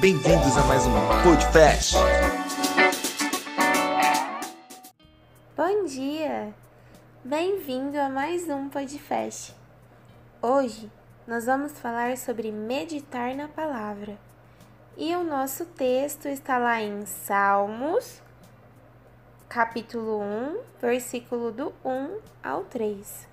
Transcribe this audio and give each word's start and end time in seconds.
Bem-vindos 0.00 0.56
a 0.56 0.64
mais 0.64 0.84
um 0.84 0.92
Podcast. 1.22 1.94
Bom 5.56 5.84
dia! 5.84 6.52
Bem-vindo 7.22 7.96
a 8.00 8.08
mais 8.08 8.48
um 8.48 8.68
Podfest. 8.68 9.54
Hoje 10.42 10.90
nós 11.24 11.46
vamos 11.46 11.70
falar 11.78 12.16
sobre 12.16 12.50
meditar 12.50 13.36
na 13.36 13.46
palavra. 13.46 14.18
E 14.96 15.14
o 15.14 15.22
nosso 15.22 15.64
texto 15.64 16.26
está 16.26 16.58
lá 16.58 16.82
em 16.82 17.06
Salmos, 17.06 18.20
capítulo 19.48 20.20
1, 20.20 20.58
versículo 20.80 21.52
do 21.52 21.72
1 21.84 22.18
ao 22.42 22.64
3. 22.64 23.28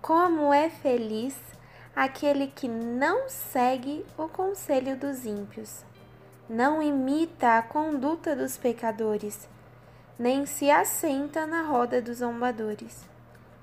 Como 0.00 0.52
é 0.52 0.68
feliz 0.68 1.36
aquele 1.94 2.46
que 2.46 2.66
não 2.68 3.28
segue 3.28 4.04
o 4.16 4.28
conselho 4.28 4.96
dos 4.96 5.24
ímpios, 5.26 5.84
não 6.48 6.82
imita 6.82 7.58
a 7.58 7.62
conduta 7.62 8.34
dos 8.34 8.56
pecadores, 8.56 9.48
nem 10.18 10.46
se 10.46 10.70
assenta 10.70 11.46
na 11.46 11.62
roda 11.62 12.00
dos 12.00 12.18
zombadores. 12.18 13.04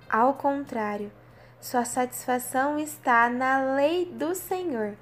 Ao 0.10 0.34
contrário, 0.34 1.12
sua 1.60 1.86
satisfação 1.86 2.80
está 2.80 3.30
na 3.30 3.76
lei 3.76 4.06
do 4.06 4.34
Senhor, 4.34 4.96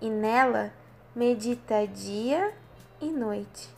e 0.00 0.08
nela 0.08 0.72
medita 1.14 1.86
dia 1.86 2.52
e 3.00 3.06
noite. 3.10 3.74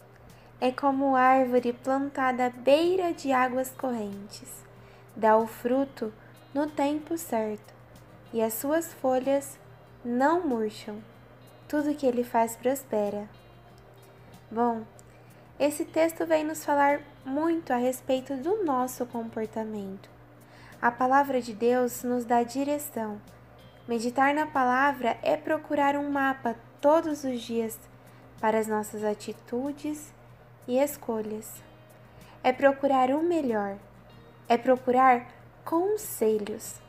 É 0.60 0.73
como 0.73 1.15
árvore 1.15 1.73
plantada 1.73 2.46
à 2.46 2.51
beira 2.51 3.12
de 3.12 3.32
águas 3.32 3.70
correntes. 3.70 4.65
Dá 5.15 5.37
o 5.37 5.46
fruto 5.46 6.12
no 6.52 6.66
tempo 6.68 7.16
certo, 7.16 7.77
e 8.32 8.42
as 8.42 8.55
suas 8.55 8.92
folhas 8.95 9.59
não 10.05 10.46
murcham. 10.46 11.02
Tudo 11.66 11.95
que 11.95 12.06
ele 12.06 12.24
faz 12.24 12.56
prospera. 12.56 13.29
Bom, 14.51 14.82
esse 15.59 15.84
texto 15.84 16.26
vem 16.26 16.45
nos 16.45 16.65
falar 16.65 17.01
muito 17.24 17.73
a 17.73 17.76
respeito 17.76 18.37
do 18.37 18.65
nosso 18.65 19.04
comportamento 19.06 20.18
a 20.80 20.93
palavra 20.93 21.43
de 21.43 21.52
Deus 21.52 22.04
nos 22.04 22.24
dá 22.24 22.45
direção. 22.45 23.21
Meditar 23.88 24.32
na 24.32 24.46
palavra 24.46 25.18
é 25.23 25.37
procurar 25.37 25.96
um 25.96 26.09
mapa 26.09 26.54
todos 26.80 27.24
os 27.24 27.40
dias 27.40 27.76
para 28.40 28.59
as 28.59 28.68
nossas 28.68 29.02
atitudes 29.02 30.12
e 30.68 30.79
escolhas. 30.79 31.52
É 32.45 32.52
procurar 32.52 33.10
o 33.10 33.21
melhor. 33.23 33.76
É 34.49 34.56
procurar 34.56 35.26
conselhos. 35.65 36.80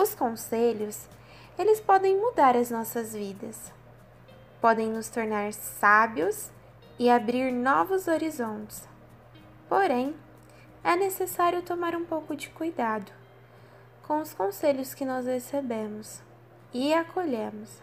Os 0.00 0.14
conselhos, 0.14 1.06
eles 1.58 1.78
podem 1.78 2.16
mudar 2.16 2.56
as 2.56 2.70
nossas 2.70 3.12
vidas. 3.12 3.70
Podem 4.58 4.88
nos 4.88 5.10
tornar 5.10 5.52
sábios 5.52 6.50
e 6.98 7.10
abrir 7.10 7.52
novos 7.52 8.08
horizontes. 8.08 8.88
Porém, 9.68 10.16
é 10.82 10.96
necessário 10.96 11.60
tomar 11.60 11.94
um 11.94 12.06
pouco 12.06 12.34
de 12.34 12.48
cuidado 12.48 13.12
com 14.02 14.22
os 14.22 14.32
conselhos 14.32 14.94
que 14.94 15.04
nós 15.04 15.26
recebemos 15.26 16.22
e 16.72 16.94
acolhemos. 16.94 17.82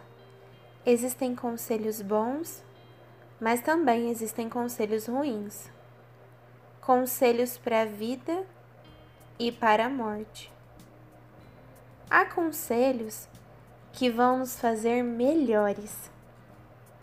Existem 0.84 1.36
conselhos 1.36 2.02
bons, 2.02 2.64
mas 3.40 3.60
também 3.60 4.10
existem 4.10 4.48
conselhos 4.48 5.06
ruins. 5.06 5.70
Conselhos 6.80 7.56
para 7.56 7.82
a 7.82 7.84
vida 7.84 8.44
e 9.38 9.52
para 9.52 9.86
a 9.86 9.88
morte. 9.88 10.57
Há 12.10 12.24
conselhos 12.24 13.28
que 13.92 14.08
vão 14.08 14.38
nos 14.38 14.58
fazer 14.58 15.02
melhores, 15.02 16.10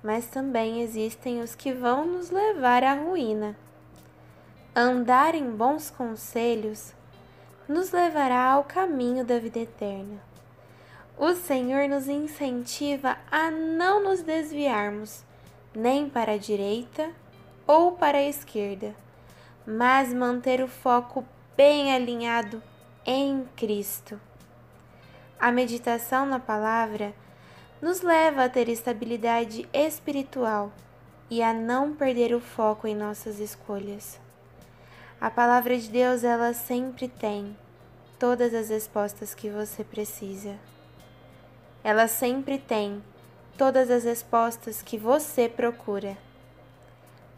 mas 0.03 0.25
também 0.25 0.81
existem 0.81 1.41
os 1.41 1.53
que 1.53 1.71
vão 1.71 2.07
nos 2.07 2.31
levar 2.31 2.83
à 2.83 2.95
ruína. 2.95 3.55
Andar 4.75 5.35
em 5.35 5.51
bons 5.51 5.91
conselhos 5.91 6.91
nos 7.67 7.91
levará 7.91 8.51
ao 8.53 8.63
caminho 8.63 9.23
da 9.23 9.37
vida 9.37 9.59
eterna. 9.59 10.19
O 11.15 11.35
Senhor 11.35 11.87
nos 11.87 12.07
incentiva 12.07 13.15
a 13.29 13.51
não 13.51 14.03
nos 14.03 14.23
desviarmos 14.23 15.23
nem 15.75 16.09
para 16.09 16.31
a 16.31 16.37
direita 16.37 17.11
ou 17.67 17.91
para 17.91 18.17
a 18.17 18.27
esquerda, 18.27 18.95
mas 19.67 20.11
manter 20.11 20.63
o 20.63 20.67
foco 20.67 21.23
bem 21.55 21.93
alinhado 21.93 22.61
em 23.05 23.47
Cristo. 23.55 24.19
A 25.39 25.51
meditação 25.51 26.25
na 26.25 26.39
palavra 26.39 27.13
nos 27.81 28.01
leva 28.01 28.45
a 28.45 28.49
ter 28.49 28.69
estabilidade 28.69 29.67
espiritual 29.73 30.71
e 31.29 31.43
a 31.43 31.53
não 31.53 31.93
perder 31.93 32.33
o 32.33 32.39
foco 32.39 32.87
em 32.87 32.95
nossas 32.95 33.39
escolhas. 33.39 34.19
A 35.19 35.29
palavra 35.29 35.77
de 35.77 35.89
Deus, 35.89 36.23
ela 36.23 36.53
sempre 36.53 37.07
tem 37.07 37.55
todas 38.17 38.53
as 38.53 38.69
respostas 38.69 39.35
que 39.35 39.49
você 39.49 39.83
precisa. 39.83 40.55
Ela 41.83 42.07
sempre 42.07 42.57
tem 42.57 43.03
todas 43.57 43.89
as 43.91 44.03
respostas 44.03 44.81
que 44.81 44.97
você 44.97 45.47
procura. 45.47 46.17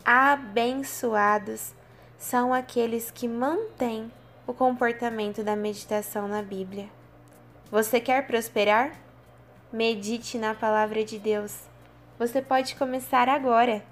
Abençoados 0.06 1.74
são 2.18 2.54
aqueles 2.54 3.12
que 3.12 3.28
mantêm 3.28 4.12
o 4.46 4.54
comportamento 4.54 5.44
da 5.44 5.56
meditação 5.56 6.28
na 6.28 6.42
Bíblia. 6.42 6.97
Você 7.70 8.00
quer 8.00 8.26
prosperar? 8.26 8.94
Medite 9.74 10.38
na 10.38 10.56
palavra 10.56 11.04
de 11.04 11.20
Deus. 11.20 11.68
Você 12.18 12.42
pode 12.42 12.76
começar 12.76 13.28
agora. 13.28 13.84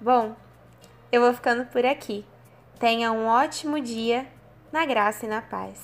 Bom, 0.00 0.34
eu 1.12 1.20
vou 1.20 1.34
ficando 1.34 1.66
por 1.66 1.84
aqui. 1.84 2.24
Tenha 2.78 3.12
um 3.12 3.26
ótimo 3.26 3.78
dia, 3.78 4.26
na 4.72 4.86
graça 4.86 5.26
e 5.26 5.28
na 5.28 5.42
paz. 5.42 5.78